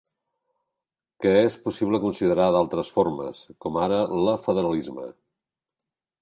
‐que 1.25 1.33
és 1.41 1.57
possible 1.65 1.99
considerar 2.05 2.47
d’altres 2.55 2.89
formes, 2.97 3.43
com 3.67 3.79
ara 3.83 4.01
la 4.29 4.35
federalisme. 4.49 5.07